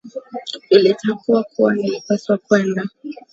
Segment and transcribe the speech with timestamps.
[0.69, 2.83] Nilitambua kuwa nilipaswa kwenda.